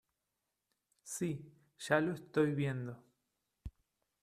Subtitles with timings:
[1.03, 1.47] Si,
[1.77, 3.03] ya lo estoy viendo.